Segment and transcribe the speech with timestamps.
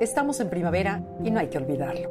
[0.00, 2.10] Estamos en primavera y no hay que olvidarlo.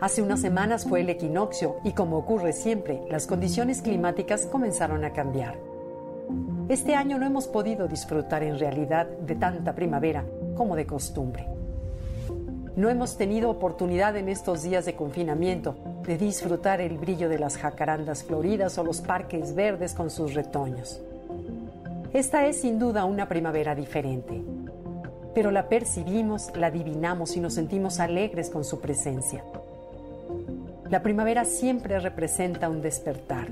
[0.00, 5.12] Hace unas semanas fue el equinoccio y como ocurre siempre, las condiciones climáticas comenzaron a
[5.12, 5.58] cambiar.
[6.68, 10.24] Este año no hemos podido disfrutar en realidad de tanta primavera
[10.56, 11.46] como de costumbre.
[12.76, 15.76] No hemos tenido oportunidad en estos días de confinamiento
[16.06, 21.02] de disfrutar el brillo de las jacarandas floridas o los parques verdes con sus retoños.
[22.14, 24.40] Esta es sin duda una primavera diferente,
[25.34, 29.44] pero la percibimos, la adivinamos y nos sentimos alegres con su presencia.
[30.88, 33.48] La primavera siempre representa un despertar.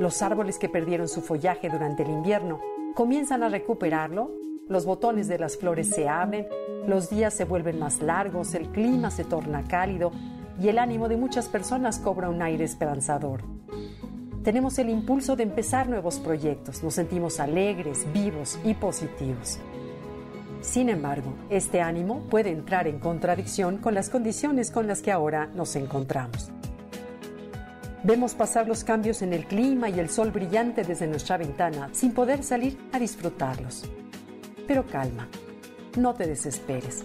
[0.00, 2.60] Los árboles que perdieron su follaje durante el invierno
[2.96, 4.32] comienzan a recuperarlo,
[4.68, 6.48] los botones de las flores se abren,
[6.88, 10.10] los días se vuelven más largos, el clima se torna cálido
[10.60, 13.51] y el ánimo de muchas personas cobra un aire esperanzador
[14.42, 19.58] tenemos el impulso de empezar nuevos proyectos, nos sentimos alegres, vivos y positivos.
[20.60, 25.46] Sin embargo, este ánimo puede entrar en contradicción con las condiciones con las que ahora
[25.54, 26.50] nos encontramos.
[28.04, 32.12] Vemos pasar los cambios en el clima y el sol brillante desde nuestra ventana sin
[32.12, 33.84] poder salir a disfrutarlos.
[34.66, 35.28] Pero calma,
[35.96, 37.04] no te desesperes.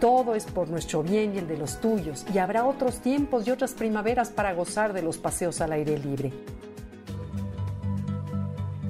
[0.00, 3.50] Todo es por nuestro bien y el de los tuyos, y habrá otros tiempos y
[3.50, 6.32] otras primaveras para gozar de los paseos al aire libre.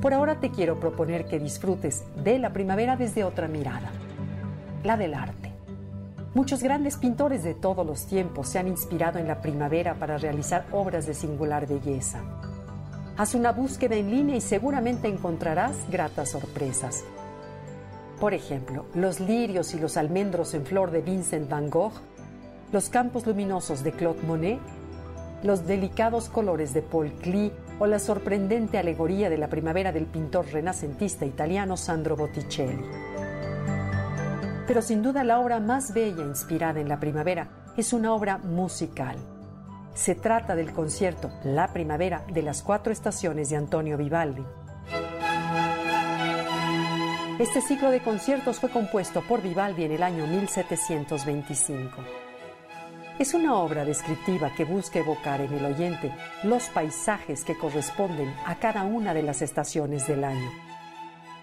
[0.03, 3.91] Por ahora te quiero proponer que disfrutes de la primavera desde otra mirada,
[4.85, 5.53] la del arte.
[6.35, 10.67] Muchos grandes pintores de todos los tiempos se han inspirado en la primavera para realizar
[10.71, 12.21] obras de singular belleza.
[13.17, 17.05] Haz una búsqueda en línea y seguramente encontrarás gratas sorpresas.
[18.21, 21.93] Por ejemplo, los lirios y los almendros en flor de Vincent van Gogh,
[22.73, 24.59] los campos luminosos de Claude Monet,
[25.43, 30.47] los delicados colores de Paul Klee o la sorprendente alegoría de la primavera del pintor
[30.47, 32.85] renacentista italiano Sandro Botticelli.
[34.67, 39.17] Pero sin duda la obra más bella inspirada en la primavera es una obra musical.
[39.95, 44.45] Se trata del concierto La Primavera de las Cuatro Estaciones de Antonio Vivaldi.
[47.39, 51.99] Este ciclo de conciertos fue compuesto por Vivaldi en el año 1725.
[53.19, 56.15] Es una obra descriptiva que busca evocar en el oyente
[56.45, 60.51] los paisajes que corresponden a cada una de las estaciones del año.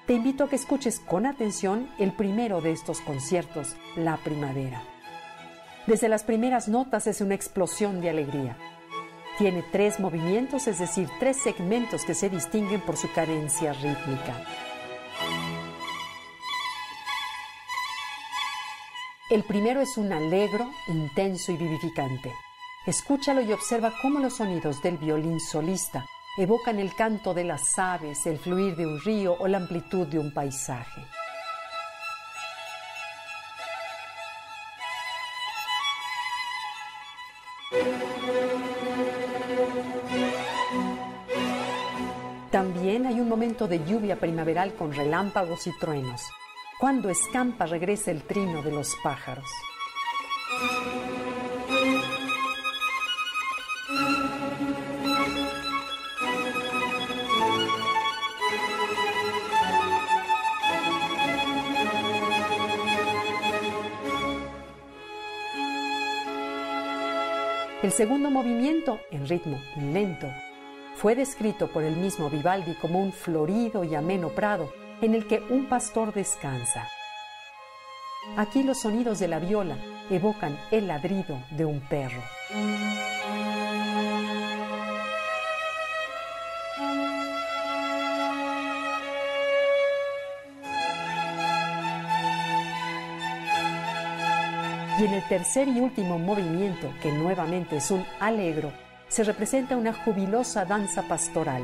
[0.08, 4.81] Te invito a que escuches con atención el primero de estos conciertos, La Primavera.
[5.86, 8.58] Desde las primeras notas es una explosión de alegría.
[9.38, 14.44] Tiene tres movimientos, es decir, tres segmentos que se distinguen por su cadencia rítmica.
[19.29, 22.34] El primero es un alegro, intenso y vivificante.
[22.85, 26.06] Escúchalo y observa cómo los sonidos del violín solista
[26.38, 30.19] evocan el canto de las aves, el fluir de un río o la amplitud de
[30.19, 31.01] un paisaje.
[42.51, 46.22] También hay un momento de lluvia primaveral con relámpagos y truenos.
[46.83, 49.45] Cuando escampa regresa el trino de los pájaros.
[67.81, 70.27] El segundo movimiento, en ritmo lento,
[70.97, 75.44] fue descrito por el mismo Vivaldi como un florido y ameno prado en el que
[75.50, 76.88] un pastor descansa.
[78.38, 79.75] Aquí los sonidos de la viola
[80.09, 82.21] evocan el ladrido de un perro.
[94.97, 98.71] Y en el tercer y último movimiento, que nuevamente es un alegro,
[99.09, 101.61] se representa una jubilosa danza pastoral.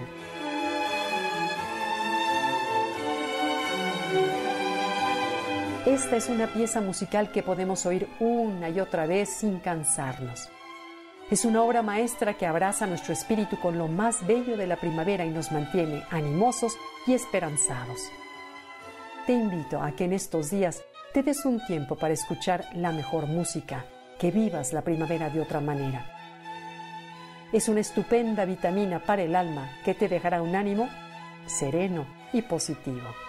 [6.00, 10.48] Esta es una pieza musical que podemos oír una y otra vez sin cansarnos.
[11.30, 15.26] Es una obra maestra que abraza nuestro espíritu con lo más bello de la primavera
[15.26, 18.00] y nos mantiene animosos y esperanzados.
[19.28, 20.82] Te invito a que en estos días
[21.14, 23.86] te des un tiempo para escuchar la mejor música,
[24.18, 26.06] que vivas la primavera de otra manera.
[27.52, 30.88] Es una estupenda vitamina para el alma que te dejará un ánimo
[31.46, 33.29] sereno y positivo.